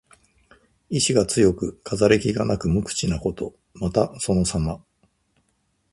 [0.89, 3.53] 意思が強く、飾り気がなく無口なこと。
[3.75, 4.83] また、そのさま。